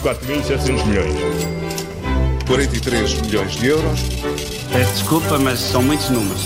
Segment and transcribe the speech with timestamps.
[0.00, 1.14] 4.700 milhões.
[2.46, 4.00] 43 milhões de euros.
[4.72, 6.42] Peço desculpa, mas são muitos números.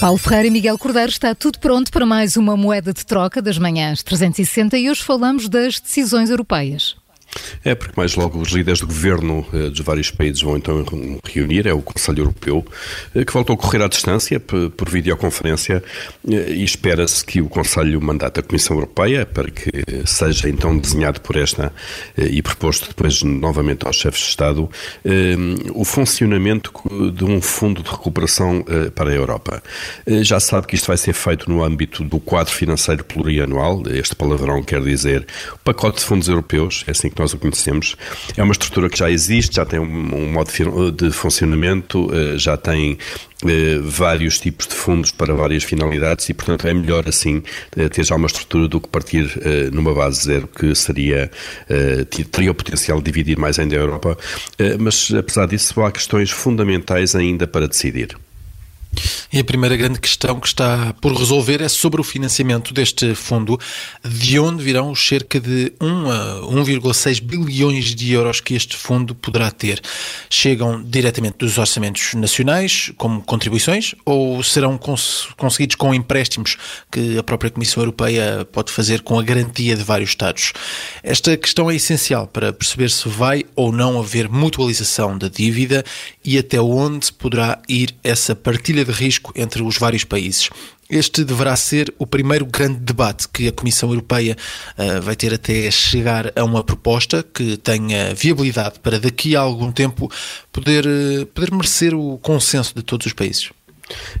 [0.00, 3.58] Paulo Ferreira e Miguel Cordeiro está tudo pronto para mais uma moeda de troca das
[3.58, 6.96] manhãs 360 e hoje falamos das decisões europeias.
[7.64, 10.84] É, porque mais logo os líderes do governo eh, dos vários países vão então
[11.24, 12.64] reunir, é o Conselho Europeu,
[13.14, 15.82] eh, que voltou a correr à distância por, por videoconferência
[16.30, 19.70] eh, e espera-se que o Conselho mandate a Comissão Europeia para que
[20.06, 21.72] seja então desenhado por esta
[22.16, 24.68] e proposto depois novamente aos chefes de Estado
[25.74, 26.72] o funcionamento
[27.14, 28.64] de um fundo de recuperação
[28.94, 29.62] para a Europa.
[30.22, 34.62] Já sabe que isto vai ser feito no âmbito do quadro financeiro plurianual, este palavrão
[34.62, 35.26] quer dizer
[35.64, 37.96] pacote de fundos europeus, é assim que nós o conhecemos.
[38.36, 40.50] É uma estrutura que já existe, já tem um, modo
[40.92, 42.98] de funcionamento, eh, já tem
[43.44, 47.42] eh, vários tipos de fundos para várias finalidades e, portanto, é melhor assim
[47.76, 49.28] eh, ter já uma estrutura do que partir
[49.72, 51.30] numa base zero que seria
[52.30, 54.16] teria o potencial de dividir mais ainda a Europa,
[54.78, 58.16] mas apesar disso há questões fundamentais ainda para decidir.
[59.30, 63.60] E a primeira grande questão que está por resolver é sobre o financiamento deste fundo,
[64.02, 69.14] de onde virão os cerca de 1 a 1,6 bilhões de euros que este fundo
[69.14, 69.82] poderá ter.
[70.30, 76.56] Chegam diretamente dos orçamentos nacionais, como contribuições, ou serão cons conseguidos com empréstimos
[76.90, 80.54] que a própria Comissão Europeia pode fazer com a garantia de vários Estados?
[81.02, 85.84] Esta questão é essencial para perceber se vai ou não haver mutualização da dívida
[86.24, 90.50] e até onde poderá ir essa partilha de risco entre os vários países.
[90.90, 94.36] Este deverá ser o primeiro grande debate que a Comissão Europeia
[94.78, 99.70] uh, vai ter até chegar a uma proposta que tenha viabilidade para daqui a algum
[99.70, 100.10] tempo
[100.50, 103.50] poder, uh, poder merecer o consenso de todos os países.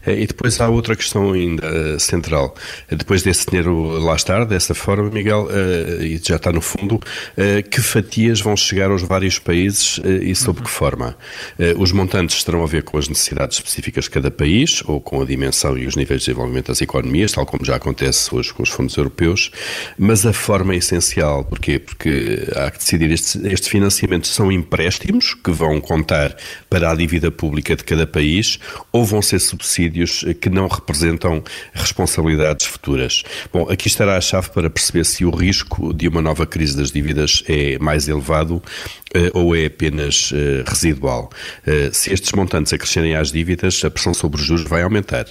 [0.06, 2.54] É, e depois há outra questão ainda uh, central.
[2.88, 5.48] Depois desse dinheiro lá estar, dessa forma, Miguel,
[6.00, 7.00] e já está no fundo,
[7.70, 11.16] que fatias vão chegar aos vários países e sob que forma?
[11.76, 15.24] os montantes terão a ver com as necessidades específicas de cada país, ou com a
[15.24, 18.70] dimensão e os níveis de desenvolvimento das economias, tal como já acontece hoje com os
[18.70, 19.50] fundos europeus,
[19.98, 21.44] mas a forma é essencial.
[21.44, 21.78] Porquê?
[21.78, 26.36] Porque há que decidir, estes financiamentos são empréstimos que vão contar
[26.68, 28.58] para a dívida pública de cada país,
[28.92, 31.42] ou vão ser subsídios que não representam
[31.72, 33.24] responsabilidades futuras.
[33.52, 36.92] Bom, aqui estará a chave para perceber se o risco de uma nova crise das
[36.92, 38.62] dívidas é mais elevado
[39.14, 41.30] eh, ou é apenas eh, residual.
[41.66, 45.26] Eh, se estes montantes acrescerem às dívidas, a pressão sobre os juros vai aumentar.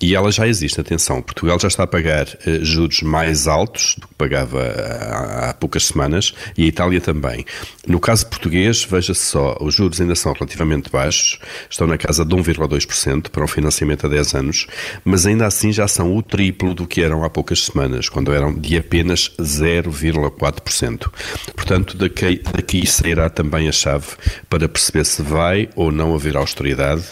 [0.00, 1.22] E ela já existe, atenção.
[1.22, 2.26] Portugal já está a pagar
[2.62, 7.44] juros mais altos do que pagava há poucas semanas e a Itália também.
[7.86, 11.38] No caso português, veja-se só, os juros ainda são relativamente baixos,
[11.68, 13.69] estão na casa de 1,2% para um financiamento
[14.04, 14.66] a 10 anos,
[15.04, 18.52] mas ainda assim já são o triplo do que eram há poucas semanas, quando eram
[18.52, 21.10] de apenas 0,4%.
[21.54, 24.06] Portanto, daqui, daqui sairá será também a chave
[24.48, 27.04] para perceber se vai ou não haver austeridade,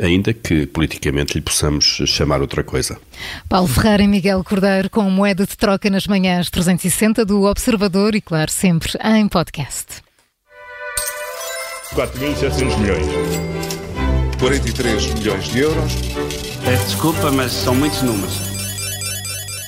[0.00, 2.98] ainda que politicamente lhe possamos chamar outra coisa.
[3.48, 8.20] Paulo Ferreira e Miguel Cordeiro com moeda de troca nas manhãs 360 do Observador e,
[8.20, 10.02] claro, sempre em podcast.
[11.94, 13.53] 4.700 milhões.
[14.44, 15.94] 43 milhões de euros.
[16.62, 18.53] Peço desculpa, mas são muitos números.